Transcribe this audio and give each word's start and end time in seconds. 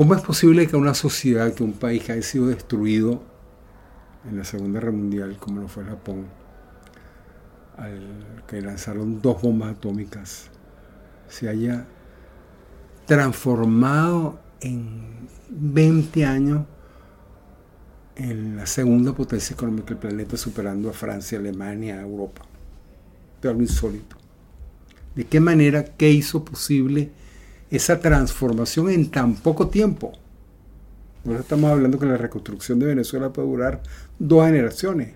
¿Cómo 0.00 0.14
es 0.14 0.22
posible 0.22 0.66
que 0.66 0.76
una 0.76 0.94
sociedad, 0.94 1.52
que 1.52 1.62
un 1.62 1.74
país 1.74 2.02
que 2.02 2.12
haya 2.12 2.22
sido 2.22 2.46
destruido 2.46 3.20
en 4.26 4.38
la 4.38 4.44
Segunda 4.44 4.80
Guerra 4.80 4.92
Mundial, 4.92 5.36
como 5.38 5.60
lo 5.60 5.68
fue 5.68 5.84
Japón, 5.84 6.24
al 7.76 8.44
que 8.46 8.60
lanzaron 8.60 9.20
dos 9.20 9.42
bombas 9.42 9.76
atómicas, 9.76 10.50
se 11.28 11.48
haya 11.48 11.86
transformado 13.06 14.40
en 14.60 15.28
20 15.48 16.24
años 16.24 16.66
en 18.16 18.56
la 18.56 18.66
segunda 18.66 19.14
potencia 19.14 19.54
económica 19.54 19.88
del 19.88 19.98
planeta, 19.98 20.36
superando 20.36 20.90
a 20.90 20.92
Francia, 20.92 21.38
Alemania, 21.38 22.00
Europa. 22.00 22.42
De 23.40 23.48
algo 23.48 23.62
insólito. 23.62 24.16
¿De 25.14 25.24
qué 25.24 25.40
manera, 25.40 25.84
qué 25.84 26.10
hizo 26.10 26.44
posible 26.44 27.10
esa 27.70 28.00
transformación 28.00 28.90
en 28.90 29.10
tan 29.10 29.34
poco 29.36 29.68
tiempo. 29.68 30.12
Ahora 31.24 31.40
estamos 31.40 31.70
hablando 31.70 31.98
que 31.98 32.06
la 32.06 32.16
reconstrucción 32.16 32.78
de 32.78 32.86
Venezuela 32.86 33.32
puede 33.32 33.48
durar 33.48 33.82
dos 34.18 34.44
generaciones. 34.46 35.14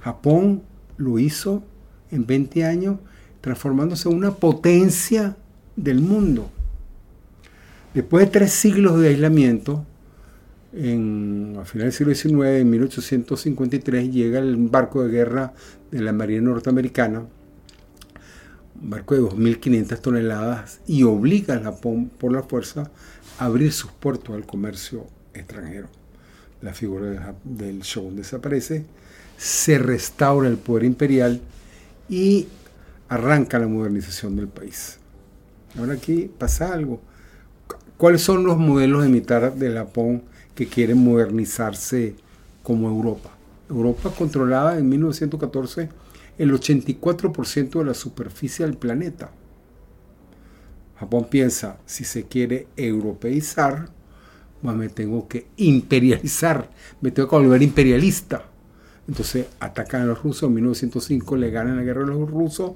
Japón 0.00 0.62
lo 0.96 1.18
hizo 1.18 1.64
en 2.10 2.26
20 2.26 2.64
años, 2.64 2.98
transformándose 3.40 4.08
en 4.08 4.16
una 4.16 4.32
potencia 4.32 5.36
del 5.76 6.00
mundo. 6.00 6.50
Después 7.92 8.26
de 8.26 8.30
tres 8.32 8.52
siglos 8.52 9.00
de 9.00 9.08
aislamiento, 9.08 9.84
en, 10.72 11.56
a 11.60 11.64
finales 11.64 11.98
del 11.98 12.16
siglo 12.16 12.42
XIX, 12.42 12.60
en 12.60 12.70
1853, 12.70 14.12
llega 14.12 14.38
el 14.38 14.56
barco 14.56 15.04
de 15.04 15.10
guerra 15.10 15.54
de 15.90 16.00
la 16.00 16.12
Marina 16.12 16.42
Norteamericana, 16.42 17.20
un 18.80 18.90
barco 18.90 19.14
de 19.14 19.22
2.500 19.22 20.00
toneladas 20.00 20.80
y 20.86 21.04
obliga 21.04 21.54
a 21.54 21.60
Japón 21.60 22.10
por 22.18 22.32
la 22.32 22.42
fuerza 22.42 22.90
a 23.38 23.44
abrir 23.44 23.72
sus 23.72 23.92
puertos 23.92 24.34
al 24.34 24.44
comercio 24.46 25.06
extranjero. 25.32 25.88
La 26.62 26.72
figura 26.72 27.34
del 27.44 27.80
shogun 27.80 28.16
desaparece, 28.16 28.84
se 29.36 29.78
restaura 29.78 30.48
el 30.48 30.56
poder 30.56 30.84
imperial 30.84 31.40
y 32.08 32.46
arranca 33.08 33.58
la 33.58 33.68
modernización 33.68 34.36
del 34.36 34.48
país. 34.48 34.98
Ahora 35.78 35.94
aquí 35.94 36.30
pasa 36.38 36.72
algo. 36.72 37.00
¿Cuáles 37.96 38.22
son 38.22 38.44
los 38.44 38.58
modelos 38.58 39.02
de 39.02 39.08
militar 39.08 39.54
de 39.54 39.72
Japón 39.72 40.22
que 40.54 40.66
quieren 40.66 40.98
modernizarse 40.98 42.14
como 42.62 42.88
Europa? 42.88 43.30
Europa 43.68 44.10
controlada 44.16 44.78
en 44.78 44.88
1914 44.88 45.88
el 46.38 46.52
84% 46.52 47.78
de 47.78 47.84
la 47.84 47.94
superficie 47.94 48.66
del 48.66 48.76
planeta. 48.76 49.30
Japón 50.98 51.28
piensa, 51.30 51.78
si 51.86 52.04
se 52.04 52.24
quiere 52.24 52.66
europeizar, 52.76 53.88
me 54.72 54.88
tengo 54.88 55.28
que 55.28 55.46
imperializar, 55.56 56.70
me 57.00 57.10
tengo 57.10 57.28
que 57.28 57.36
volver 57.36 57.62
imperialista. 57.62 58.44
Entonces 59.06 59.46
atacan 59.60 60.02
a 60.02 60.06
los 60.06 60.22
rusos, 60.22 60.48
en 60.48 60.54
1905 60.54 61.36
le 61.36 61.50
ganan 61.50 61.76
la 61.76 61.82
guerra 61.82 62.04
a 62.04 62.06
los 62.06 62.30
rusos, 62.30 62.72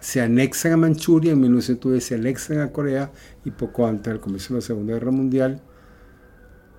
se 0.00 0.20
anexan 0.20 0.72
a 0.72 0.76
Manchuria, 0.76 1.32
en 1.32 1.40
1910 1.40 2.04
se 2.04 2.14
anexan 2.14 2.60
a 2.60 2.72
Corea 2.72 3.10
y 3.44 3.50
poco 3.50 3.86
antes 3.86 4.12
del 4.12 4.20
comienzo 4.20 4.54
de 4.54 4.60
la 4.60 4.66
Segunda 4.66 4.94
Guerra 4.94 5.10
Mundial 5.10 5.60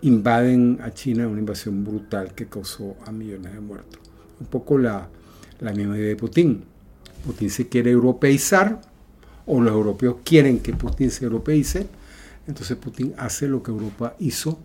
invaden 0.02 0.80
a 0.82 0.92
China, 0.92 1.28
una 1.28 1.40
invasión 1.40 1.84
brutal 1.84 2.34
que 2.34 2.48
causó 2.48 2.96
a 3.06 3.12
millones 3.12 3.54
de 3.54 3.60
muertos. 3.60 4.00
Un 4.40 4.48
poco 4.48 4.78
la, 4.78 5.08
la 5.60 5.74
misma 5.74 5.98
idea 5.98 6.08
de 6.08 6.16
Putin. 6.16 6.64
Putin 7.26 7.50
se 7.50 7.68
quiere 7.68 7.92
europeizar, 7.92 8.82
o 9.46 9.62
los 9.62 9.74
europeos 9.74 10.18
quieren 10.24 10.60
que 10.60 10.74
Putin 10.74 11.12
se 11.12 11.26
europeice, 11.26 11.88
entonces 12.48 12.78
Putin 12.78 13.14
hace 13.18 13.48
lo 13.48 13.62
que 13.62 13.72
Europa 13.72 14.16
hizo 14.20 14.60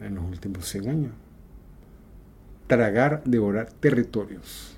en 0.00 0.16
los 0.16 0.24
últimos 0.24 0.68
100 0.68 0.88
años. 0.88 1.12
Tragar, 2.68 3.22
devorar 3.24 3.72
territorios. 3.72 4.76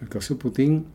El 0.00 0.08
caso 0.08 0.34
de 0.34 0.40
Putin 0.40 0.86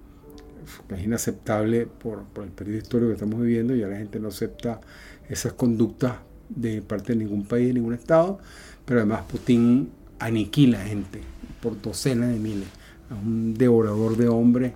es 0.89 1.03
inaceptable 1.03 1.85
por, 1.85 2.23
el 2.43 2.49
periodo 2.49 2.77
histórico 2.79 3.09
que 3.09 3.13
estamos 3.13 3.39
viviendo, 3.41 3.75
ya 3.75 3.87
la 3.87 3.97
gente 3.97 4.19
no 4.19 4.29
acepta 4.29 4.81
esas 5.29 5.53
conductas 5.53 6.13
de 6.49 6.81
parte 6.81 7.13
de 7.13 7.19
ningún 7.19 7.45
país, 7.45 7.67
de 7.67 7.73
ningún 7.75 7.93
Estado, 7.93 8.39
pero 8.85 9.01
además 9.01 9.23
Putin 9.29 9.91
aniquila 10.17 10.79
gente 10.79 11.21
por 11.61 11.79
docenas 11.79 12.29
de 12.29 12.39
miles 12.39 12.67
un 13.11 13.53
devorador 13.55 14.17
de 14.17 14.27
hombres, 14.27 14.73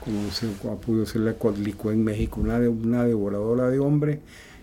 como 0.00 0.30
se 0.30 0.46
ha 0.46 0.74
podido 0.76 1.06
ser 1.06 1.22
la 1.22 1.34
Coatlicue 1.34 1.92
en 1.92 2.04
México, 2.04 2.40
una 2.40 3.04
devoradora 3.04 3.70
de 3.70 3.78
hombres 3.78 4.18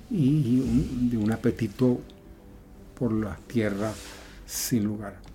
y, 0.10 1.10
de 1.10 1.18
un 1.18 1.32
apetito 1.32 2.00
por 2.98 3.12
las 3.12 3.40
tierras 3.48 3.96
sin 4.46 4.84
lugar. 4.84 5.31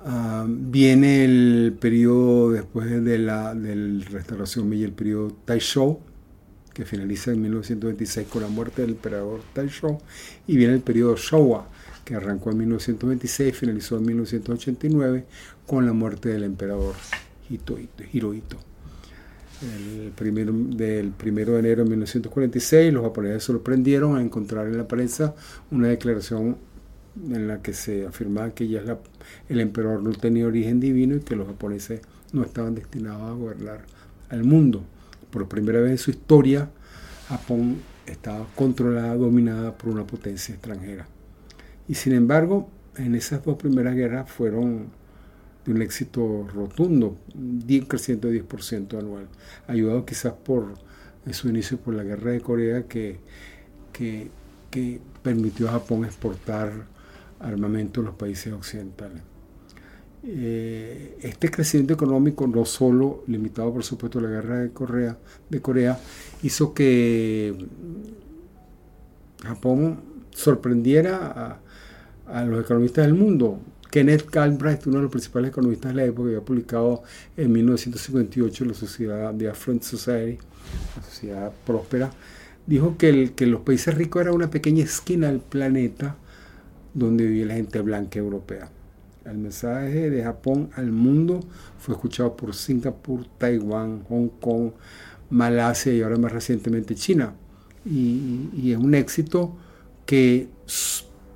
Ah, 0.00 0.46
viene 0.48 1.24
el 1.24 1.76
periodo 1.80 2.52
después 2.52 2.88
de 3.04 3.18
la 3.18 3.54
del 3.54 4.04
restauración 4.04 4.68
Meiji, 4.68 4.84
el 4.84 4.92
periodo 4.92 5.36
Taishou, 5.44 5.98
que 6.72 6.84
finaliza 6.84 7.32
en 7.32 7.42
1926 7.42 8.28
con 8.28 8.42
la 8.42 8.48
muerte 8.48 8.82
del 8.82 8.92
emperador 8.92 9.40
Taishou, 9.52 9.98
y 10.46 10.56
viene 10.56 10.74
el 10.74 10.80
periodo 10.80 11.16
Showa, 11.16 11.68
que 12.04 12.14
arrancó 12.14 12.50
en 12.52 12.58
1926 12.58 13.48
y 13.48 13.52
finalizó 13.52 13.98
en 13.98 14.06
1989 14.06 15.24
con 15.66 15.84
la 15.84 15.92
muerte 15.92 16.28
del 16.28 16.44
emperador 16.44 16.94
Hirohito. 18.12 18.58
El 19.60 20.12
primero, 20.12 20.52
del 20.52 21.12
1 21.20 21.34
de 21.34 21.58
enero 21.58 21.82
de 21.82 21.90
1946 21.90 22.92
los 22.92 23.02
japoneses 23.02 23.42
sorprendieron 23.42 24.16
a 24.16 24.22
encontrar 24.22 24.68
en 24.68 24.78
la 24.78 24.86
prensa 24.86 25.34
una 25.72 25.88
declaración 25.88 26.56
en 27.16 27.48
la 27.48 27.62
que 27.62 27.72
se 27.72 28.06
afirmaba 28.06 28.50
que 28.50 28.68
ya 28.68 28.82
el 29.48 29.60
emperador 29.60 30.02
no 30.02 30.10
tenía 30.12 30.46
origen 30.46 30.80
divino 30.80 31.16
y 31.16 31.20
que 31.20 31.36
los 31.36 31.46
japoneses 31.46 32.00
no 32.32 32.42
estaban 32.42 32.74
destinados 32.74 33.22
a 33.22 33.32
gobernar 33.32 33.80
al 34.28 34.44
mundo. 34.44 34.82
Por 35.30 35.48
primera 35.48 35.80
vez 35.80 35.90
en 35.92 35.98
su 35.98 36.10
historia, 36.10 36.70
Japón 37.28 37.78
estaba 38.06 38.46
controlada, 38.54 39.14
dominada 39.16 39.76
por 39.76 39.90
una 39.90 40.06
potencia 40.06 40.54
extranjera. 40.54 41.06
Y 41.88 41.94
sin 41.94 42.12
embargo, 42.12 42.70
en 42.96 43.14
esas 43.14 43.44
dos 43.44 43.56
primeras 43.56 43.94
guerras 43.94 44.30
fueron 44.30 44.88
de 45.64 45.72
un 45.72 45.82
éxito 45.82 46.46
rotundo, 46.54 47.16
un 47.34 47.86
crecimiento 47.86 48.28
de 48.28 48.44
10% 48.44 48.98
anual, 48.98 49.28
ayudado 49.66 50.04
quizás 50.04 50.32
por 50.32 50.74
su 51.32 51.48
inicio 51.48 51.78
por 51.78 51.94
la 51.94 52.04
guerra 52.04 52.32
de 52.32 52.40
Corea 52.40 52.84
que, 52.84 53.18
que, 53.92 54.30
permitió 55.22 55.68
a 55.68 55.72
Japón 55.72 56.04
exportar 56.04 56.72
armamento 57.40 58.00
a 58.00 58.04
los 58.04 58.14
países 58.14 58.52
occidentales. 58.52 59.22
Eh, 60.24 61.16
este 61.22 61.50
crecimiento 61.50 61.94
económico, 61.94 62.46
no 62.46 62.64
solo 62.64 63.22
limitado 63.28 63.72
por 63.72 63.84
supuesto 63.84 64.18
a 64.18 64.22
la 64.22 64.28
guerra 64.28 64.58
de 64.58 64.70
Corea, 64.70 65.16
de 65.48 65.62
Corea, 65.62 65.98
hizo 66.42 66.74
que 66.74 67.54
Japón 69.42 70.00
sorprendiera 70.34 71.60
a, 72.26 72.44
los 72.44 72.64
economistas 72.64 73.06
del 73.06 73.14
mundo. 73.14 73.60
Kenneth 73.90 74.28
Galbraith, 74.30 74.86
uno 74.86 74.96
de 74.96 75.02
los 75.02 75.10
principales 75.10 75.50
economistas 75.50 75.92
de 75.92 75.96
la 75.96 76.04
época, 76.04 76.28
había 76.28 76.40
publicado 76.42 77.02
en 77.36 77.52
1958 77.52 78.64
la 78.66 78.74
Sociedad 78.74 79.32
de 79.32 79.48
Affluent 79.48 79.82
Society, 79.82 80.38
la 80.96 81.02
sociedad 81.02 81.52
próspera, 81.64 82.10
dijo 82.66 82.98
que, 82.98 83.32
que 83.34 83.46
los 83.46 83.62
países 83.62 83.94
ricos 83.94 84.20
eran 84.20 84.34
una 84.34 84.50
pequeña 84.50 84.84
esquina 84.84 85.28
del 85.28 85.40
planeta 85.40 86.16
donde 86.98 87.26
vivía 87.26 87.46
la 87.46 87.54
gente 87.54 87.80
blanca 87.80 88.18
europea. 88.18 88.70
El 89.24 89.38
mensaje 89.38 90.10
de 90.10 90.22
Japón 90.22 90.70
al 90.74 90.90
mundo 90.90 91.40
fue 91.78 91.94
escuchado 91.94 92.36
por 92.36 92.54
Singapur, 92.54 93.26
Taiwán, 93.38 94.04
Hong 94.08 94.28
Kong, 94.40 94.70
Malasia 95.30 95.92
y 95.92 96.02
ahora 96.02 96.16
más 96.16 96.32
recientemente 96.32 96.94
China. 96.94 97.34
Y, 97.84 98.48
y 98.54 98.72
es 98.72 98.78
un 98.78 98.94
éxito 98.94 99.56
que 100.06 100.48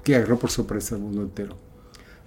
que 0.02 0.16
agarró 0.16 0.38
por 0.38 0.50
sorpresa 0.50 0.94
al 0.94 1.02
mundo 1.02 1.22
entero. 1.22 1.56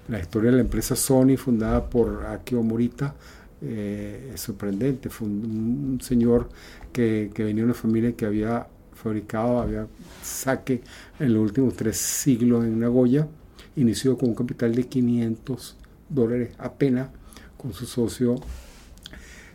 La 0.08 0.20
historia 0.20 0.52
de 0.52 0.58
la 0.58 0.64
empresa 0.64 0.96
Sony, 0.96 1.36
fundada 1.38 1.90
por 1.90 2.26
Akio 2.26 2.62
Morita, 2.64 3.16
eh, 3.62 4.32
es 4.34 4.42
sorprendente. 4.42 5.10
Fue 5.10 5.28
un, 5.28 6.00
señor 6.02 6.50
que, 6.94 7.32
venía 7.36 7.56
de 7.56 7.64
una 7.64 7.74
familia 7.74 8.14
que 8.14 8.26
había 8.26 8.68
fabricado, 8.96 9.60
había 9.60 9.88
saque 10.24 10.82
en 11.20 11.34
los 11.34 11.44
últimos 11.44 11.76
tres 11.76 11.98
siglos 11.98 12.64
en 12.66 12.80
Nagoya. 12.80 13.28
Inició 13.76 14.18
con 14.18 14.30
un 14.30 14.36
capital 14.36 14.74
de 14.74 14.88
500 14.88 15.76
dólares 16.10 16.50
apenas 16.58 17.10
con 17.58 17.74
su 17.74 17.86
socio, 17.86 18.36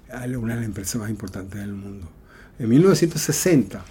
una 0.08 0.54
de 0.54 0.60
las 0.60 0.64
empresas 0.64 1.00
más 1.00 1.10
importantes 1.10 1.60
del 1.60 1.72
mundo. 1.72 2.08
En 2.58 2.69
1960, 2.69 3.82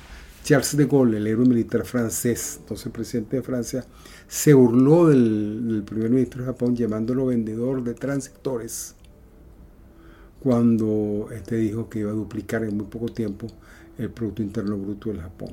Charles 0.43 0.77
de 0.77 0.85
Gaulle, 0.85 1.17
el 1.17 1.27
héroe 1.27 1.45
militar 1.45 1.85
francés, 1.85 2.57
entonces 2.59 2.91
presidente 2.91 3.37
de 3.37 3.43
Francia, 3.43 3.85
se 4.27 4.53
burló 4.53 5.07
del, 5.07 5.83
primer 5.85 6.09
ministro 6.09 6.41
de 6.41 6.47
Japón 6.47 6.75
llamándolo 6.75 7.27
vendedor 7.27 7.83
de 7.83 7.93
transitores 7.93 8.95
cuando 10.39 11.29
este 11.31 11.57
dijo 11.57 11.89
que 11.89 11.99
iba 11.99 12.11
a 12.11 12.13
duplicar 12.13 12.63
en 12.63 12.77
muy 12.77 12.85
poco 12.85 13.07
tiempo 13.07 13.47
el 13.99 14.09
Producto 14.09 14.41
Interno 14.41 14.77
Bruto 14.77 15.09
del 15.09 15.21
Japón. 15.21 15.49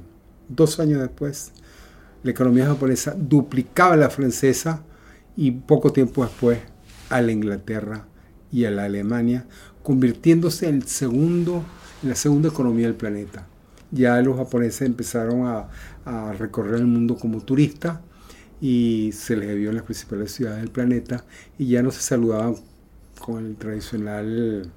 Dos 0.48 0.78
años 0.80 1.00
después, 1.00 1.52
la 2.22 2.30
economía 2.30 2.66
japonesa 2.66 3.14
duplicaba 3.16 3.96
la 3.96 4.08
francesa 4.08 4.82
y 5.36 5.50
poco 5.50 5.92
tiempo 5.92 6.24
después 6.24 6.60
a 7.10 7.20
la 7.20 7.32
Inglaterra 7.32 8.06
y 8.52 8.64
a 8.64 8.70
la 8.70 8.84
Alemania, 8.84 9.46
convirtiéndose 9.82 10.68
en, 10.68 10.76
el 10.76 10.86
segundo, 10.86 11.64
en 12.02 12.08
la 12.08 12.14
segunda 12.14 12.48
economía 12.48 12.86
del 12.86 12.96
planeta. 12.96 13.46
Ya 13.90 14.20
los 14.22 14.36
japoneses 14.36 14.82
empezaron 14.82 15.46
a, 15.46 15.68
a 16.04 16.32
recorrer 16.32 16.76
el 16.76 16.86
mundo 16.86 17.16
como 17.16 17.42
turistas 17.42 17.98
y 18.60 19.10
se 19.12 19.36
les 19.36 19.54
vio 19.56 19.70
en 19.70 19.76
las 19.76 19.84
principales 19.84 20.32
ciudades 20.32 20.60
del 20.60 20.70
planeta 20.70 21.24
y 21.58 21.68
ya 21.68 21.82
no 21.82 21.90
se 21.90 22.00
saludaban 22.00 22.56
con 23.20 23.44
el 23.44 23.56
tradicional, 23.56 24.70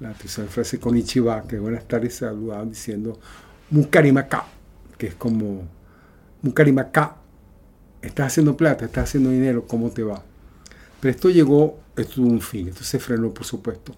la 0.00 0.12
tradicional 0.12 0.50
frase 0.50 0.78
con 0.78 0.96
Ichiba, 0.96 1.42
que 1.46 1.58
buenas 1.58 1.86
tardes, 1.88 2.16
saludaban 2.16 2.70
diciendo 2.70 3.18
Mukarimaka, 3.70 4.44
que 4.98 5.08
es 5.08 5.14
como 5.14 5.62
Mukarimaka, 6.42 7.16
estás 8.02 8.28
haciendo 8.28 8.56
plata, 8.56 8.84
estás 8.84 9.04
haciendo 9.04 9.30
dinero, 9.30 9.66
¿cómo 9.66 9.90
te 9.90 10.02
va? 10.02 10.22
Pero 11.00 11.10
esto 11.10 11.30
llegó, 11.30 11.78
esto 11.96 12.14
tuvo 12.16 12.28
un 12.28 12.40
fin, 12.40 12.68
esto 12.68 12.84
se 12.84 12.98
frenó 12.98 13.32
por 13.32 13.44
supuesto. 13.44 13.94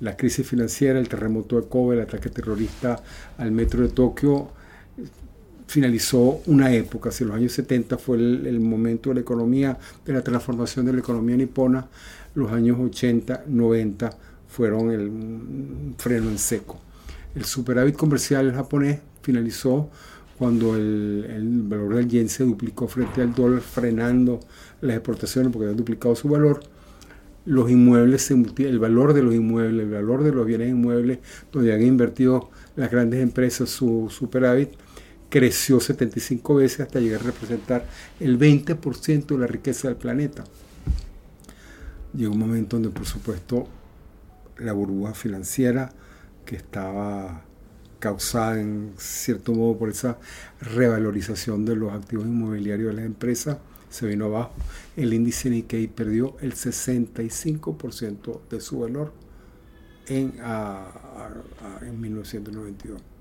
La 0.00 0.16
crisis 0.16 0.46
financiera, 0.46 0.98
el 0.98 1.08
terremoto 1.08 1.60
de 1.60 1.68
Kobe, 1.68 1.96
el 1.96 2.02
ataque 2.02 2.28
terrorista 2.28 3.00
al 3.38 3.52
metro 3.52 3.82
de 3.82 3.88
Tokio, 3.88 4.50
finalizó 5.66 6.42
una 6.46 6.72
época, 6.74 7.10
si 7.10 7.24
los 7.24 7.34
años 7.34 7.52
70 7.52 7.96
fue 7.96 8.18
el, 8.18 8.60
momento 8.60 9.08
de 9.10 9.14
la 9.14 9.20
economía, 9.22 9.78
de 10.04 10.12
la 10.12 10.22
transformación 10.22 10.84
de 10.86 10.92
la 10.92 10.98
economía 10.98 11.36
nipona, 11.36 11.86
los 12.34 12.52
años 12.52 12.78
80, 12.78 13.44
90 13.46 14.10
fueron 14.52 14.90
el 14.90 15.94
freno 15.96 16.28
en 16.28 16.38
seco. 16.38 16.78
El 17.34 17.46
superávit 17.46 17.96
comercial 17.96 18.52
japonés 18.52 19.00
finalizó 19.22 19.88
cuando 20.38 20.76
el, 20.76 21.26
el, 21.30 21.62
valor 21.62 21.94
del 21.94 22.08
yen 22.08 22.28
se 22.28 22.44
duplicó 22.44 22.86
frente 22.86 23.22
al 23.22 23.34
dólar, 23.34 23.62
frenando 23.62 24.40
las 24.82 24.96
exportaciones 24.96 25.50
porque 25.50 25.64
habían 25.64 25.78
duplicado 25.78 26.14
su 26.14 26.28
valor. 26.28 26.60
Los 27.46 27.70
inmuebles, 27.70 28.30
el 28.30 28.78
valor 28.78 29.14
de 29.14 29.22
los 29.22 29.34
inmuebles, 29.34 29.84
el 29.84 29.90
valor 29.90 30.22
de 30.22 30.32
los 30.32 30.46
bienes 30.46 30.68
inmuebles, 30.68 31.20
donde 31.50 31.72
han 31.72 31.82
invertido 31.82 32.50
las 32.76 32.90
grandes 32.90 33.20
empresas 33.20 33.70
su 33.70 34.08
superávit, 34.10 34.70
creció 35.30 35.80
75 35.80 36.56
veces 36.56 36.80
hasta 36.80 37.00
llegar 37.00 37.22
a 37.22 37.24
representar 37.24 37.86
el 38.20 38.38
20% 38.38 39.26
de 39.26 39.38
la 39.38 39.46
riqueza 39.46 39.88
del 39.88 39.96
planeta. 39.96 40.44
Llegó 42.12 42.32
un 42.32 42.38
momento 42.38 42.76
donde, 42.76 42.90
por 42.90 43.06
supuesto, 43.06 43.66
la 44.62 44.72
burbuja 44.72 45.14
financiera 45.14 45.90
que 46.44 46.56
estaba 46.56 47.44
causada 47.98 48.60
en 48.60 48.94
cierto 48.98 49.52
modo 49.52 49.78
por 49.78 49.88
esa 49.88 50.18
revalorización 50.60 51.64
de 51.64 51.76
los 51.76 51.92
activos 51.92 52.26
inmobiliarios 52.26 52.90
de 52.90 52.96
las 52.96 53.06
empresas, 53.06 53.58
se 53.90 54.06
vino 54.06 54.24
abajo. 54.24 54.52
El 54.96 55.14
índice 55.14 55.50
Nikkei 55.50 55.86
perdió 55.86 56.36
el 56.40 56.54
65% 56.54 58.40
de 58.50 58.60
su 58.60 58.80
valor 58.80 59.12
en, 60.08 60.34
en 61.82 62.00
1992. 62.00 63.11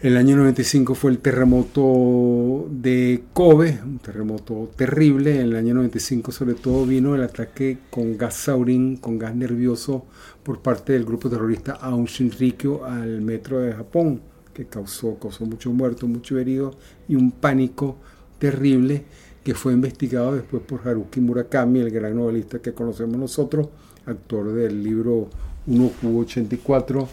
El 0.00 0.16
año 0.16 0.36
95 0.36 0.94
fue 0.94 1.10
el 1.10 1.18
terremoto 1.18 2.68
de 2.70 3.24
Kobe, 3.32 3.80
un 3.84 3.98
terremoto 3.98 4.70
terrible. 4.76 5.40
En 5.40 5.48
el 5.48 5.56
año 5.56 5.74
95 5.74 6.30
sobre 6.30 6.54
todo 6.54 6.86
vino 6.86 7.16
el 7.16 7.24
ataque 7.24 7.78
con 7.90 8.16
gas 8.16 8.34
saurín, 8.34 8.98
con 8.98 9.18
gas 9.18 9.34
nervioso 9.34 10.06
por 10.44 10.62
parte 10.62 10.92
del 10.92 11.04
grupo 11.04 11.28
terrorista 11.28 11.72
Aum 11.72 12.04
Shinrikyo 12.04 12.84
al 12.84 13.22
metro 13.22 13.58
de 13.58 13.72
Japón, 13.72 14.20
que 14.54 14.66
causó, 14.66 15.18
causó 15.18 15.44
muchos 15.46 15.74
muertos, 15.74 16.08
muchos 16.08 16.38
heridos 16.38 16.76
y 17.08 17.16
un 17.16 17.32
pánico 17.32 17.96
terrible 18.38 19.02
que 19.42 19.54
fue 19.54 19.72
investigado 19.72 20.32
después 20.36 20.62
por 20.62 20.86
Haruki 20.86 21.18
Murakami, 21.18 21.80
el 21.80 21.90
gran 21.90 22.14
novelista 22.14 22.60
que 22.60 22.72
conocemos 22.72 23.16
nosotros, 23.16 23.66
autor 24.06 24.52
del 24.52 24.80
libro 24.80 25.28
1Q84 25.66 27.08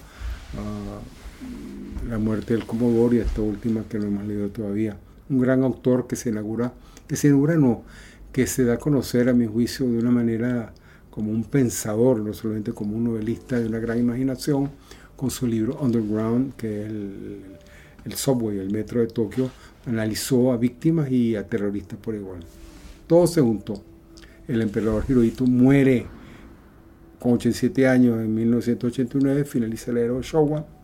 la 2.09 2.17
muerte 2.17 2.53
del 2.53 2.65
Comodoro 2.65 3.15
y 3.15 3.19
esta 3.19 3.41
última 3.41 3.83
que 3.89 3.99
no 3.99 4.05
hemos 4.05 4.25
leído 4.25 4.49
todavía. 4.49 4.97
Un 5.29 5.39
gran 5.39 5.63
autor 5.63 6.07
que 6.07 6.15
se 6.15 6.29
inaugura, 6.29 6.73
que 7.07 7.15
se 7.15 7.27
inaugura 7.27 7.55
no, 7.55 7.83
que 8.31 8.47
se 8.47 8.63
da 8.63 8.75
a 8.75 8.77
conocer 8.77 9.29
a 9.29 9.33
mi 9.33 9.47
juicio 9.47 9.87
de 9.87 9.97
una 9.97 10.11
manera 10.11 10.73
como 11.09 11.31
un 11.31 11.43
pensador, 11.43 12.19
no 12.19 12.33
solamente 12.33 12.73
como 12.73 12.95
un 12.95 13.05
novelista 13.05 13.59
de 13.59 13.67
una 13.67 13.79
gran 13.79 13.99
imaginación, 13.99 14.69
con 15.15 15.31
su 15.31 15.47
libro 15.47 15.79
Underground, 15.81 16.55
que 16.55 16.81
es 16.81 16.89
el, 16.89 17.41
el 18.03 18.13
subway, 18.13 18.59
el 18.59 18.69
metro 18.69 18.99
de 18.99 19.07
Tokio, 19.07 19.49
analizó 19.85 20.51
a 20.51 20.57
víctimas 20.57 21.09
y 21.09 21.35
a 21.35 21.47
terroristas 21.47 21.97
por 21.99 22.15
igual. 22.15 22.39
Todo 23.07 23.25
se 23.27 23.41
juntó. 23.41 23.81
El 24.47 24.61
emperador 24.61 25.05
Hirohito 25.07 25.45
muere 25.45 26.05
con 27.17 27.33
87 27.33 27.87
años 27.87 28.19
en 28.19 28.35
1989, 28.35 29.45
finaliza 29.45 29.91
la 29.91 30.01
era 30.01 30.13
de 30.13 30.21
Showa 30.21 30.75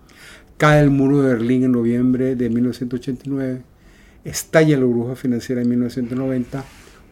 Cae 0.62 0.80
el 0.84 0.92
muro 0.92 1.24
de 1.24 1.34
Berlín 1.34 1.64
en 1.64 1.72
noviembre 1.72 2.36
de 2.36 2.48
1989, 2.48 3.64
estalla 4.24 4.78
la 4.78 4.86
burbuja 4.86 5.16
financiera 5.16 5.60
en 5.64 5.70
1990, 5.70 6.64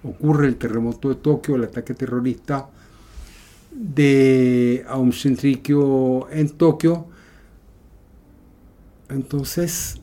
ocurre 0.04 0.46
el 0.46 0.56
terremoto 0.58 1.10
de 1.10 1.16
Tokio, 1.16 1.56
el 1.56 1.64
ataque 1.64 1.96
terrorista 1.96 2.70
de 3.72 4.86
Aum 4.88 5.10
Shinrikyo 5.10 6.30
en 6.30 6.50
Tokio. 6.52 7.08
Entonces, 9.10 10.00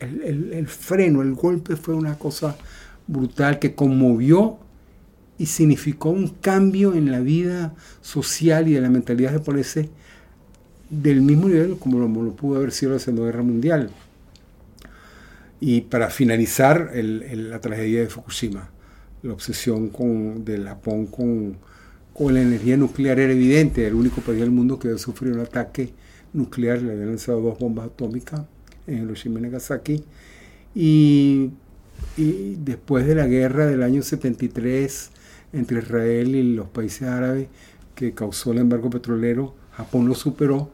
el, 0.00 0.66
freno, 0.66 1.22
el 1.22 1.32
golpe 1.32 1.76
fue 1.76 1.94
una 1.94 2.18
cosa 2.18 2.58
brutal 3.06 3.58
que 3.58 3.74
conmovió 3.74 4.58
y 5.38 5.46
significó 5.46 6.10
un 6.10 6.28
cambio 6.28 6.92
en 6.92 7.10
la 7.10 7.20
vida 7.20 7.74
social 8.02 8.68
y 8.68 8.74
de 8.74 8.82
la 8.82 8.90
mentalidad 8.90 9.32
japonesa 9.32 9.80
del 10.90 11.22
mismo 11.22 11.48
nivel 11.48 11.78
como 11.78 12.00
lo, 12.00 12.32
pudo 12.34 12.58
haber 12.58 12.72
sido 12.72 12.92
la 12.92 12.98
Segunda 12.98 13.26
Guerra 13.26 13.42
Mundial. 13.42 13.90
Y 15.60 15.82
para 15.82 16.10
finalizar, 16.10 16.90
la 16.94 17.60
tragedia 17.60 18.00
de 18.00 18.08
Fukushima, 18.08 18.70
la 19.22 19.32
obsesión 19.32 19.88
con, 19.88 20.44
del 20.44 20.64
Japón 20.64 21.06
con, 21.06 21.56
la 22.32 22.42
energía 22.42 22.76
nuclear 22.76 23.18
era 23.18 23.32
evidente, 23.32 23.86
el 23.86 23.94
único 23.94 24.20
país 24.20 24.40
del 24.40 24.50
mundo 24.50 24.78
que 24.78 24.88
había 24.88 24.98
sufrido 24.98 25.36
un 25.36 25.40
ataque 25.40 25.90
nuclear, 26.34 26.82
le 26.82 26.92
habían 26.92 27.08
lanzado 27.08 27.40
dos 27.40 27.58
bombas 27.58 27.86
atómicas 27.86 28.42
en 28.86 29.04
Hiroshima 29.04 29.38
y 29.38 29.42
Nagasaki. 29.42 30.04
Y, 30.74 31.50
y 32.18 32.56
después 32.62 33.06
de 33.06 33.14
la 33.14 33.26
guerra 33.26 33.66
del 33.66 33.82
año 33.82 34.02
73 34.02 35.10
entre 35.54 35.78
Israel 35.78 36.34
y 36.34 36.54
los 36.54 36.68
países 36.68 37.08
árabes, 37.08 37.48
que 37.94 38.12
causó 38.12 38.52
el 38.52 38.58
embargo 38.58 38.90
petrolero, 38.90 39.54
Japón 39.72 40.06
lo 40.06 40.14
superó 40.14 40.70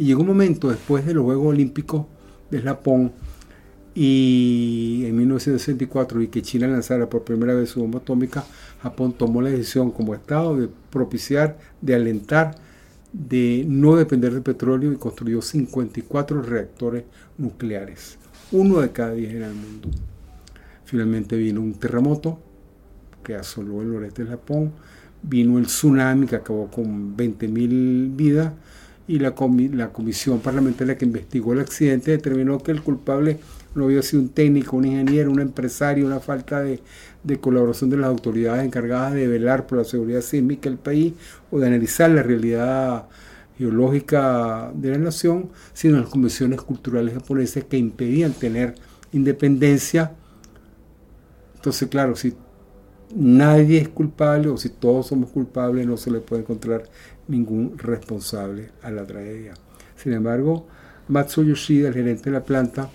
y 0.00 0.04
llegó 0.04 0.22
un 0.22 0.28
momento 0.28 0.70
después 0.70 1.04
de 1.04 1.12
los 1.12 1.24
Juegos 1.24 1.48
Olímpicos 1.48 2.06
de 2.50 2.62
Japón 2.62 3.12
y 3.94 5.02
en 5.04 5.14
1964 5.14 6.22
y 6.22 6.28
que 6.28 6.40
China 6.40 6.68
lanzara 6.68 7.10
por 7.10 7.22
primera 7.22 7.52
vez 7.52 7.68
su 7.68 7.80
bomba 7.80 7.98
atómica, 7.98 8.42
Japón 8.82 9.12
tomó 9.12 9.42
la 9.42 9.50
decisión 9.50 9.90
como 9.90 10.14
Estado 10.14 10.56
de 10.56 10.70
propiciar, 10.88 11.58
de 11.82 11.94
alentar, 11.96 12.54
de 13.12 13.66
no 13.68 13.94
depender 13.94 14.32
del 14.32 14.40
petróleo 14.40 14.90
y 14.90 14.96
construyó 14.96 15.42
54 15.42 16.40
reactores 16.40 17.04
nucleares, 17.36 18.16
uno 18.52 18.80
de 18.80 18.92
cada 18.92 19.12
10 19.12 19.34
en 19.34 19.42
el 19.42 19.54
mundo. 19.54 19.90
Finalmente 20.86 21.36
vino 21.36 21.60
un 21.60 21.74
terremoto 21.74 22.38
que 23.22 23.34
asoló 23.34 23.82
el 23.82 23.92
noreste 23.92 24.24
de 24.24 24.30
Japón, 24.30 24.72
vino 25.22 25.58
el 25.58 25.66
tsunami 25.66 26.26
que 26.26 26.36
acabó 26.36 26.70
con 26.70 27.14
20.000 27.14 28.16
vidas, 28.16 28.54
y 29.10 29.18
la, 29.18 29.34
la 29.72 29.92
comisión 29.92 30.38
parlamentaria 30.38 30.96
que 30.96 31.04
investigó 31.04 31.52
el 31.52 31.58
accidente 31.58 32.12
determinó 32.12 32.62
que 32.62 32.70
el 32.70 32.80
culpable 32.80 33.40
no 33.74 33.86
había 33.86 34.02
sido 34.02 34.22
un 34.22 34.28
técnico, 34.28 34.76
un 34.76 34.84
ingeniero, 34.84 35.32
un 35.32 35.40
empresario, 35.40 36.06
una 36.06 36.20
falta 36.20 36.60
de, 36.60 36.80
de, 37.24 37.40
colaboración 37.40 37.90
de 37.90 37.96
las 37.96 38.06
autoridades 38.06 38.64
encargadas 38.64 39.14
de 39.14 39.26
velar 39.26 39.66
por 39.66 39.78
la 39.78 39.84
seguridad 39.84 40.20
sísmica 40.20 40.70
del 40.70 40.78
país 40.78 41.14
o 41.50 41.58
de 41.58 41.66
analizar 41.66 42.08
la 42.08 42.22
realidad 42.22 43.08
geológica 43.58 44.70
de 44.74 44.90
la 44.90 44.98
nación, 44.98 45.50
sino 45.72 45.98
las 45.98 46.08
convenciones 46.08 46.62
culturales 46.62 47.12
japonesas 47.12 47.64
que 47.64 47.78
impedían 47.78 48.32
tener 48.32 48.76
independencia. 49.10 50.12
Entonces, 51.56 51.88
claro, 51.88 52.14
si 52.14 52.32
nadie 53.14 53.78
es 53.78 53.88
culpable 53.88 54.48
o 54.48 54.56
si 54.56 54.68
todos 54.68 55.08
somos 55.08 55.30
culpables 55.30 55.86
no 55.86 55.96
se 55.96 56.10
le 56.10 56.20
puede 56.20 56.42
encontrar 56.42 56.84
ningún 57.28 57.76
responsable 57.78 58.70
a 58.82 58.90
la 58.90 59.06
tragedia. 59.06 59.54
Sin 59.96 60.12
embargo, 60.12 60.66
Matsuo 61.08 61.44
Yoshida, 61.44 61.88
el 61.88 61.94
gerente 61.94 62.24
de 62.24 62.30
la 62.32 62.44
planta, 62.44 62.88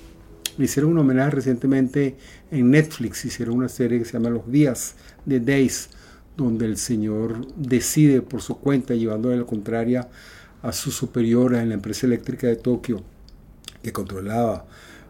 le 0.57 0.65
hicieron 0.65 0.91
un 0.93 0.99
homenaje 0.99 1.31
recientemente 1.31 2.15
en 2.49 2.71
Netflix, 2.71 3.25
hicieron 3.25 3.57
una 3.57 3.69
serie 3.69 3.99
que 3.99 4.05
se 4.05 4.13
llama 4.13 4.29
Los 4.29 4.49
Días 4.49 4.95
de 5.25 5.39
Days, 5.39 5.89
donde 6.37 6.65
el 6.65 6.77
señor 6.77 7.45
decide 7.55 8.21
por 8.21 8.41
su 8.41 8.57
cuenta, 8.59 8.93
llevándole 8.93 9.37
la 9.37 9.45
contraria 9.45 10.07
a 10.61 10.71
su 10.71 10.91
superiora 10.91 11.61
en 11.61 11.69
la 11.69 11.75
empresa 11.75 12.07
eléctrica 12.07 12.47
de 12.47 12.55
Tokio, 12.55 13.03
que 13.83 13.91
controlaba 13.91 14.65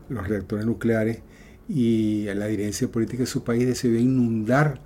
los 0.10 0.28
reactores 0.28 0.66
nucleares, 0.66 1.20
y 1.68 2.28
a 2.28 2.36
la 2.36 2.48
dirigencia 2.48 2.88
política 2.88 3.24
de 3.24 3.28
su 3.28 3.44
país 3.44 3.66
decidió 3.66 4.00
inundar 4.00 4.80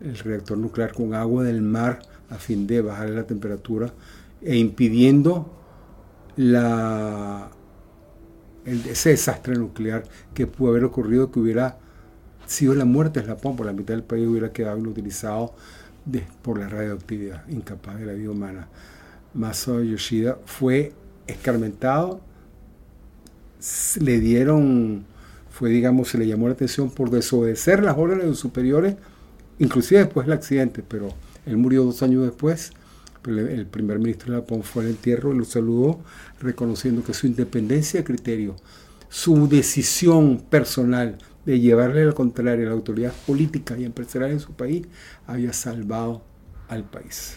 el 0.00 0.18
reactor 0.18 0.58
nuclear 0.58 0.92
con 0.92 1.14
agua 1.14 1.44
del 1.44 1.62
mar 1.62 2.00
a 2.30 2.36
fin 2.36 2.66
de 2.66 2.82
bajar 2.82 3.10
la 3.10 3.24
temperatura 3.24 3.92
e 4.42 4.56
impidiendo 4.56 5.50
la, 6.36 7.50
ese 8.64 9.10
desastre 9.10 9.56
nuclear 9.56 10.04
que 10.34 10.46
pudo 10.46 10.70
haber 10.70 10.84
ocurrido, 10.84 11.32
que 11.32 11.40
hubiera 11.40 11.78
sido 12.46 12.74
la 12.74 12.84
muerte 12.84 13.20
de 13.20 13.26
Japón, 13.26 13.56
por 13.56 13.66
la 13.66 13.72
mitad 13.72 13.94
del 13.94 14.04
país 14.04 14.26
hubiera 14.26 14.52
quedado 14.52 14.78
inutilizado 14.78 15.54
por 16.42 16.58
la 16.58 16.68
radioactividad, 16.68 17.46
incapaz 17.48 17.98
de 17.98 18.06
la 18.06 18.12
vida 18.12 18.30
humana. 18.30 18.68
Masao 19.34 19.82
Yoshida 19.82 20.38
fue 20.46 20.92
escarmentado, 21.26 22.20
le 24.00 24.20
dieron, 24.20 25.04
fue 25.50 25.70
digamos, 25.70 26.08
se 26.08 26.18
le 26.18 26.26
llamó 26.26 26.46
la 26.46 26.54
atención 26.54 26.90
por 26.90 27.10
desobedecer 27.10 27.82
las 27.82 27.98
órdenes 27.98 28.24
de 28.24 28.30
los 28.30 28.38
superiores, 28.38 28.96
inclusive 29.58 30.00
después 30.00 30.26
del 30.26 30.36
accidente, 30.36 30.82
pero 30.86 31.14
él 31.46 31.56
murió 31.56 31.84
dos 31.84 32.02
años 32.02 32.24
después. 32.24 32.72
El 33.26 33.66
primer 33.66 33.98
ministro 33.98 34.32
de 34.32 34.40
Japón 34.40 34.62
fue 34.62 34.84
al 34.84 34.90
entierro 34.90 35.34
y 35.34 35.38
lo 35.38 35.44
saludó 35.44 36.00
reconociendo 36.40 37.02
que 37.02 37.12
su 37.12 37.26
independencia 37.26 38.00
de 38.00 38.04
criterio, 38.04 38.56
su 39.08 39.48
decisión 39.48 40.38
personal 40.48 41.18
de 41.44 41.60
llevarle 41.60 42.02
al 42.02 42.14
contrario 42.14 42.66
a 42.66 42.68
la 42.70 42.74
autoridad 42.74 43.12
política 43.26 43.76
y 43.78 43.84
empresarial 43.84 44.32
en 44.32 44.40
su 44.40 44.52
país 44.52 44.86
había 45.26 45.52
salvado 45.52 46.22
al 46.68 46.84
país. 46.84 47.36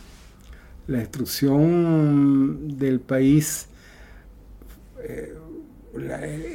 La 0.88 1.00
destrucción 1.00 2.78
del 2.78 3.00
país, 3.00 3.68
eh, 5.04 5.34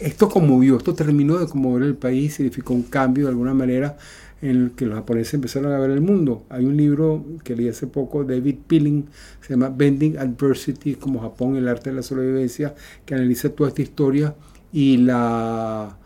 esto 0.03 0.29
conmovió, 0.29 0.77
esto 0.77 0.95
terminó 0.95 1.39
de 1.39 1.47
conmover 1.47 1.83
el 1.83 1.97
país, 1.97 2.35
significó 2.35 2.75
un 2.75 2.83
cambio 2.83 3.25
de 3.25 3.31
alguna 3.31 3.55
manera 3.55 3.97
en 4.43 4.51
el 4.51 4.71
que 4.73 4.87
los 4.87 4.97
japoneses 4.97 5.35
empezaron 5.35 5.73
a 5.73 5.79
ver 5.79 5.91
el 5.91 6.01
mundo. 6.01 6.45
Hay 6.51 6.65
un 6.65 6.77
libro 6.77 7.25
que 7.43 7.57
leí 7.57 7.69
hace 7.69 7.87
poco, 7.87 8.25
David 8.25 8.57
Pilling, 8.67 9.07
se 9.41 9.55
llama 9.55 9.71
Bending 9.71 10.19
Adversity, 10.19 10.95
como 10.95 11.21
Japón, 11.21 11.57
el 11.57 11.69
arte 11.69 11.91
de 11.91 11.97
la 11.97 12.03
sobrevivencia, 12.03 12.75
que 13.05 13.15
analiza 13.15 13.49
toda 13.51 13.71
esta 13.71 13.83
historia 13.83 14.35
y, 14.73 14.99
la, 14.99 15.97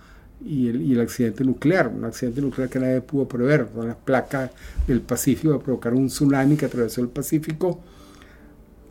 y, 0.44 0.68
el, 0.68 1.00
accidente 1.00 1.44
nuclear, 1.44 1.88
un 1.88 2.04
accidente 2.04 2.40
nuclear 2.40 2.68
que 2.68 2.78
nadie 2.78 3.00
pudo 3.00 3.26
prever, 3.26 3.68
son 3.75 3.88
las 3.88 3.96
placas 3.96 4.50
del 4.87 5.00
Pacífico 5.00 5.54
a 5.54 5.62
provocar 5.62 5.92
un 5.94 6.06
tsunami 6.06 6.56
que 6.56 6.66
atravesó 6.66 7.00
el 7.00 7.08
Pacífico 7.08 7.80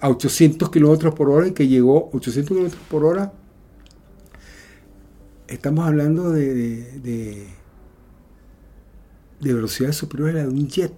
a 0.01 0.09
800 0.09 0.69
kilómetros 0.69 1.13
por 1.13 1.29
hora 1.29 1.47
y 1.47 1.51
que 1.51 1.67
llegó 1.67 2.09
800 2.13 2.47
kilómetros 2.47 2.81
por 2.89 3.05
hora. 3.05 3.31
Estamos 5.47 5.87
hablando 5.87 6.31
de 6.31 6.99
de 6.99 7.58
velocidad 9.41 9.91
superior 9.91 10.29
a 10.29 10.33
la 10.33 10.41
de 10.43 10.49
un 10.49 10.67
jet 10.67 10.93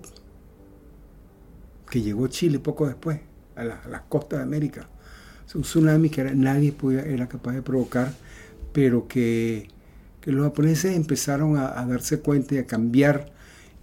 que 1.91 2.01
llegó 2.01 2.25
a 2.25 2.29
Chile 2.29 2.57
poco 2.57 2.87
después, 2.87 3.19
a, 3.55 3.63
las 3.63 4.01
costas 4.09 4.39
de 4.39 4.43
América. 4.43 4.87
Es 5.45 5.53
un 5.53 5.61
tsunami 5.61 6.09
que 6.09 6.23
nadie 6.33 6.71
podía, 6.71 7.01
era 7.01 7.27
capaz 7.27 7.51
de 7.53 7.61
provocar, 7.61 8.13
pero 8.71 9.07
que, 9.07 9.67
los 10.23 10.43
japoneses 10.45 10.95
empezaron 10.95 11.57
a, 11.57 11.85
darse 11.85 12.19
cuenta 12.19 12.55
y 12.55 12.59
a 12.59 12.65
cambiar 12.65 13.31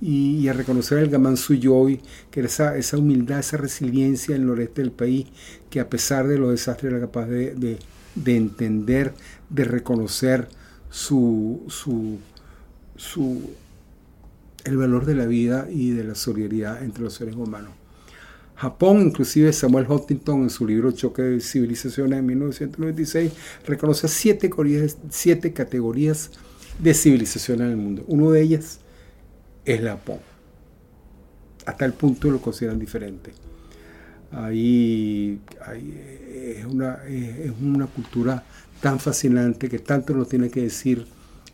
y, 0.00 0.49
a 0.49 0.53
reconocer 0.53 0.99
el 0.99 1.11
Gaman 1.11 1.37
Suyoi, 1.37 2.00
que 2.31 2.41
era 2.41 2.77
esa, 2.77 2.97
humildad, 2.97 3.41
esa 3.41 3.59
resiliencia 3.59 4.35
en 4.35 4.43
el 4.43 4.49
noreste 4.49 4.81
del 4.81 4.93
país, 4.93 5.27
que 5.69 5.81
a 5.81 5.91
pesar 5.91 6.27
de 6.27 6.38
los 6.38 6.50
desastres 6.50 6.93
era 6.93 7.00
capaz 7.00 7.27
de, 7.27 7.79
entender, 8.25 9.12
de 9.50 9.65
reconocer 9.65 10.49
su, 10.91 11.65
su, 11.69 12.19
su 12.97 13.50
el 14.69 14.77
valor 14.77 15.07
de 15.07 15.15
la 15.15 15.27
vida 15.27 15.67
y 15.71 15.91
de 15.91 16.05
la 16.05 16.15
solidaridad 16.15 16.83
entre 16.83 17.03
los 17.03 17.15
seres 17.15 17.35
humanos. 17.35 17.73
Japón, 18.55 19.03
inclusive 19.03 19.53
Samuel 19.53 19.87
Huntington 19.89 20.43
en 20.43 20.51
su 20.51 20.67
libro 20.67 20.91
Choque 20.91 21.23
de 21.23 21.41
Civilizaciones 21.41 22.19
en 22.19 22.27
1996, 22.27 23.33
reconoce 23.65 24.09
siete 24.09 24.51
siete 25.11 25.53
categorías 25.53 26.33
de 26.79 26.93
civilización 26.93 27.61
en 27.61 27.69
el 27.69 27.77
mundo. 27.77 28.05
Uno 28.09 28.33
de 28.33 28.43
ellas 28.43 28.81
es 29.65 29.81
Japón. 29.81 30.19
Hasta 31.67 31.85
el 31.85 31.93
punto 31.93 32.31
lo 32.31 32.41
consideran 32.41 32.79
diferente. 32.79 33.33
Ahí, 34.33 35.41
es, 36.35 36.65
una, 36.67 37.05
es 37.07 37.53
una 37.63 37.87
cultura 37.87 38.45
tan 38.81 38.99
fascinante 38.99 39.69
que 39.69 39.79
tanto 39.79 40.15
nos 40.15 40.29
tiene 40.29 40.51
que 40.51 40.63
decir 40.63 41.07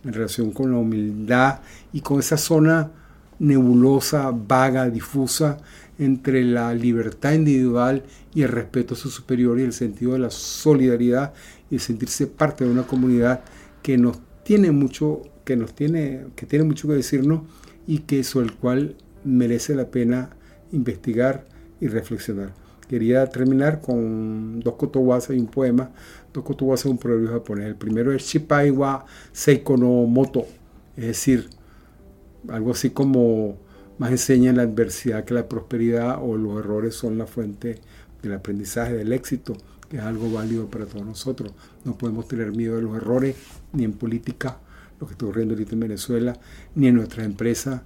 en 0.04 0.12
relación 0.12 0.52
con 0.52 0.72
la 0.72 0.78
humildad 0.78 1.60
y 1.92 2.00
con 2.00 2.18
esa 2.18 2.36
zona 2.36 2.90
nebulosa, 3.38 4.30
vaga, 4.30 4.88
difusa 4.90 5.58
entre 5.98 6.44
la 6.44 6.74
libertad 6.74 7.32
individual 7.32 8.02
y 8.34 8.42
el 8.42 8.48
respeto 8.48 8.94
a 8.94 8.96
su 8.96 9.10
superior 9.10 9.58
y 9.58 9.62
el 9.62 9.72
sentido 9.72 10.12
de 10.12 10.18
la 10.20 10.30
solidaridad 10.30 11.32
y 11.70 11.78
sentirse 11.78 12.26
parte 12.26 12.64
de 12.64 12.70
una 12.70 12.86
comunidad 12.86 13.42
que 13.82 13.96
nos 13.98 14.18
tiene 14.42 14.70
mucho 14.70 15.22
que 15.44 15.56
nos 15.56 15.74
tiene 15.74 16.26
que 16.36 16.46
tiene 16.46 16.64
mucho 16.64 16.88
que 16.88 16.94
decirnos 16.94 17.42
y 17.86 18.00
que 18.00 18.24
sobre 18.24 18.46
el 18.46 18.54
cual 18.54 18.96
merece 19.24 19.74
la 19.74 19.86
pena 19.86 20.30
investigar 20.72 21.46
y 21.80 21.88
reflexionar. 21.88 22.52
Quería 22.88 23.26
terminar 23.26 23.80
con 23.80 24.60
dos 24.60 24.74
kotowasa 24.74 25.34
y 25.34 25.38
un 25.38 25.46
poema. 25.46 25.90
Dos 26.32 26.44
kotowasa 26.44 26.88
es 26.88 26.92
un 26.92 26.98
proverbio 26.98 27.32
japonés. 27.32 27.66
El 27.66 27.76
primero 27.76 28.12
es 28.12 28.22
Shipai 28.22 28.70
wa 28.70 29.04
Seiko 29.32 29.76
no 29.76 30.06
Moto, 30.06 30.46
es 30.96 31.06
decir, 31.06 31.48
algo 32.48 32.72
así 32.72 32.90
como 32.90 33.58
más 33.98 34.10
enseña 34.10 34.52
la 34.52 34.62
adversidad 34.62 35.24
que 35.24 35.34
la 35.34 35.48
prosperidad 35.48 36.18
o 36.20 36.36
los 36.36 36.58
errores 36.58 36.94
son 36.94 37.18
la 37.18 37.26
fuente 37.26 37.80
del 38.22 38.34
aprendizaje, 38.34 38.94
del 38.94 39.12
éxito, 39.12 39.56
que 39.88 39.98
es 39.98 40.02
algo 40.02 40.30
válido 40.32 40.66
para 40.68 40.86
todos 40.86 41.06
nosotros. 41.06 41.52
No 41.84 41.96
podemos 41.96 42.26
tener 42.26 42.52
miedo 42.52 42.76
de 42.76 42.82
los 42.82 42.96
errores, 42.96 43.36
ni 43.72 43.84
en 43.84 43.92
política, 43.92 44.58
lo 45.00 45.06
que 45.06 45.12
está 45.12 45.26
ocurriendo 45.26 45.54
ahorita 45.54 45.74
en 45.74 45.80
Venezuela, 45.80 46.38
ni 46.74 46.88
en 46.88 46.96
nuestras 46.96 47.26
empresas. 47.26 47.82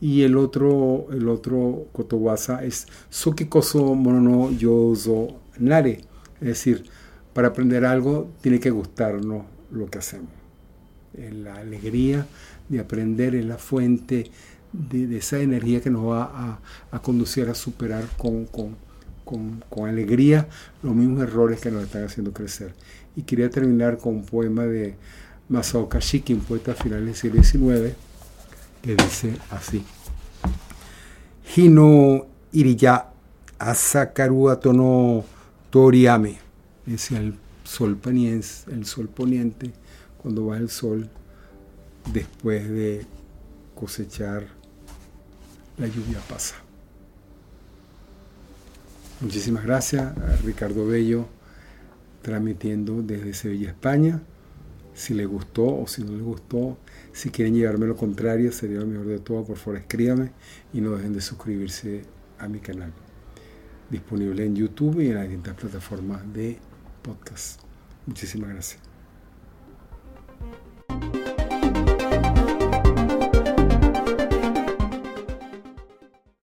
Y 0.00 0.22
el 0.22 0.36
otro, 0.36 1.08
el 1.12 1.28
otro 1.28 1.88
kotowasa 1.92 2.64
es 2.64 2.86
Sukikoso 3.10 3.94
Monono 3.94 4.50
Yozo 4.50 5.40
Nare, 5.58 6.04
es 6.40 6.48
decir, 6.48 6.84
para 7.34 7.48
aprender 7.48 7.84
algo 7.84 8.30
tiene 8.40 8.60
que 8.60 8.70
gustarnos 8.70 9.44
lo 9.70 9.86
que 9.86 9.98
hacemos. 9.98 10.30
La 11.12 11.56
alegría 11.56 12.26
de 12.70 12.80
aprender 12.80 13.34
es 13.34 13.44
la 13.44 13.58
fuente 13.58 14.30
de, 14.72 15.16
esa 15.16 15.40
energía 15.40 15.80
que 15.80 15.90
nos 15.90 16.06
va 16.06 16.60
a, 16.92 17.02
conducir 17.02 17.48
a 17.48 17.54
superar 17.54 18.04
con, 18.16 18.46
con, 18.46 19.88
alegría 19.88 20.48
los 20.82 20.94
mismos 20.94 21.22
errores 21.22 21.60
que 21.60 21.70
nos 21.70 21.84
están 21.84 22.04
haciendo 22.04 22.32
crecer. 22.32 22.74
Y 23.16 23.22
quería 23.22 23.50
terminar 23.50 23.98
con 23.98 24.16
un 24.16 24.24
poema 24.24 24.64
de 24.64 24.94
Masao 25.48 25.88
Kashiki, 25.88 26.32
un 26.32 26.40
poeta 26.40 26.74
final 26.74 27.04
del 27.04 27.14
siglo 27.14 27.42
XIX, 27.42 27.94
que 28.82 28.94
dice 28.94 29.36
así. 29.50 29.82
Hino 31.56 32.26
iriya 32.52 33.06
asakaru 33.58 34.48
atono 34.48 35.24
toriame. 35.70 36.38
Decía 36.86 37.18
el 37.18 37.34
sol 37.64 37.98
el 38.04 38.86
sol 38.86 39.08
poniente, 39.08 39.72
cuando 40.22 40.46
va 40.46 40.56
el 40.56 40.70
sol 40.70 41.08
después 42.12 42.68
de 42.68 43.06
cosechar, 43.74 44.46
la 45.78 45.86
lluvia 45.86 46.18
pasa. 46.28 46.56
Muchísimas 49.20 49.64
gracias 49.64 50.16
a 50.16 50.36
Ricardo 50.44 50.86
Bello 50.86 51.26
transmitiendo 52.22 53.02
desde 53.02 53.34
Sevilla, 53.34 53.70
España. 53.70 54.20
Si 54.94 55.14
le 55.14 55.24
gustó 55.24 55.78
o 55.78 55.86
si 55.86 56.02
no 56.02 56.12
le 56.12 56.22
gustó, 56.22 56.78
si 57.12 57.30
quieren 57.30 57.54
llevarme 57.54 57.86
lo 57.86 57.96
contrario, 57.96 58.52
sería 58.52 58.80
lo 58.80 58.86
mejor 58.86 59.06
de 59.06 59.18
todo, 59.18 59.44
por 59.44 59.56
favor 59.56 59.80
escríbame 59.80 60.32
y 60.72 60.80
no 60.80 60.92
dejen 60.92 61.12
de 61.12 61.20
suscribirse 61.20 62.02
a 62.38 62.48
mi 62.48 62.60
canal. 62.60 62.92
Disponible 63.88 64.44
en 64.44 64.56
YouTube 64.56 65.00
y 65.00 65.08
en 65.08 65.14
las 65.14 65.24
distintas 65.24 65.54
plataformas 65.54 66.22
de 66.32 66.58
podcast. 67.02 67.60
Muchísimas 68.06 68.50
gracias. 68.50 68.89